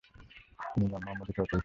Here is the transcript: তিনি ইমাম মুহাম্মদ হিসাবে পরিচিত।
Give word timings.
তিনি 0.71 0.85
ইমাম 0.85 1.01
মুহাম্মদ 1.05 1.27
হিসাবে 1.29 1.47
পরিচিত। 1.51 1.59